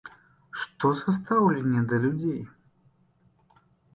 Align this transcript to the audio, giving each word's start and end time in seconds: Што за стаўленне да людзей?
Што 0.59 0.89
за 1.01 1.13
стаўленне 1.17 1.81
да 1.91 1.95
людзей? 2.05 2.39